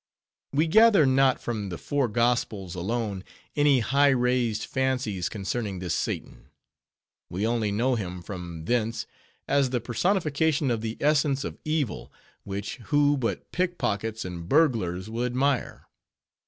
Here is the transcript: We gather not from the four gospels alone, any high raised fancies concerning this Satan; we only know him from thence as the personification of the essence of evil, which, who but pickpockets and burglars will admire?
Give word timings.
We 0.51 0.65
gather 0.65 1.05
not 1.05 1.39
from 1.39 1.69
the 1.69 1.77
four 1.77 2.07
gospels 2.07 2.73
alone, 2.73 3.23
any 3.55 3.81
high 3.81 4.09
raised 4.09 4.65
fancies 4.65 5.29
concerning 5.29 5.77
this 5.77 5.93
Satan; 5.93 6.47
we 7.29 7.45
only 7.45 7.71
know 7.71 7.93
him 7.93 8.23
from 8.23 8.65
thence 8.65 9.05
as 9.47 9.69
the 9.69 9.79
personification 9.79 10.71
of 10.71 10.81
the 10.81 10.97
essence 10.99 11.43
of 11.43 11.59
evil, 11.63 12.11
which, 12.45 12.77
who 12.89 13.15
but 13.15 13.51
pickpockets 13.51 14.25
and 14.25 14.49
burglars 14.49 15.07
will 15.07 15.23
admire? 15.23 15.85